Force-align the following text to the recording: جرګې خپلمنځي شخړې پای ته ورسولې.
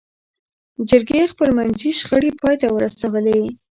جرګې 0.89 1.21
خپلمنځي 1.33 1.91
شخړې 1.99 2.29
پای 2.39 2.55
ته 2.61 2.67
ورسولې. 2.75 3.39